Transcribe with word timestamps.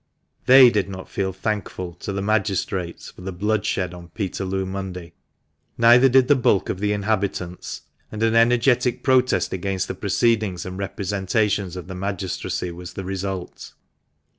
They 0.47 0.71
did 0.71 0.89
not 0.89 1.07
feel" 1.11 1.31
thankful" 1.47 1.93
to 1.99 2.11
the 2.11 2.23
magistrates 2.23 3.11
for 3.11 3.21
the 3.21 3.31
blood 3.31 3.67
shed 3.67 3.93
on 3.93 4.09
Peterloo 4.09 4.65
Monday. 4.65 5.13
Neither 5.77 6.09
did 6.09 6.27
the 6.27 6.35
bulk 6.35 6.69
of 6.69 6.79
the 6.79 6.91
inhabitants; 6.91 7.81
and 8.11 8.23
an 8.23 8.33
energetic 8.33 9.03
protest 9.03 9.53
against 9.53 9.87
the 9.87 9.93
proceedings 9.93 10.65
and 10.65 10.79
representations 10.79 11.75
of 11.75 11.85
the 11.85 11.93
magistracy 11.93 12.71
was 12.71 12.93
the 12.93 13.05
result. 13.05 13.73